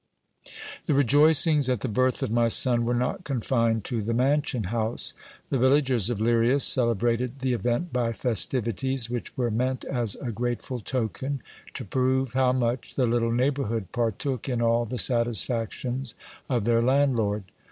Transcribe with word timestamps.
The 0.87 0.95
rejoicings 0.95 1.69
at 1.69 1.81
the 1.81 1.87
birth 1.87 2.23
of 2.23 2.31
my 2.31 2.47
son 2.47 2.85
were 2.85 2.95
not 2.95 3.23
confined 3.23 3.83
to 3.83 4.01
the 4.01 4.15
mansion 4.15 4.63
house; 4.73 5.13
the 5.51 5.59
villagers 5.59 6.09
of 6.09 6.19
Lirias 6.19 6.63
celebrated 6.63 7.37
the 7.37 7.53
event 7.53 7.93
by 7.93 8.11
festivities, 8.11 9.11
which 9.11 9.37
were 9.37 9.51
meant 9.51 9.85
as 9.85 10.15
a 10.15 10.31
grateful 10.31 10.79
token, 10.79 11.43
to 11.75 11.85
prove 11.85 12.33
how 12.33 12.51
much 12.51 12.95
the 12.95 13.05
little 13.05 13.31
neighbourhood 13.31 13.91
partook 13.91 14.49
in 14.49 14.59
all 14.59 14.85
the 14.85 14.97
satisfactions 14.97 16.15
of 16.49 16.65
their 16.65 16.81
landlord. 16.81 17.43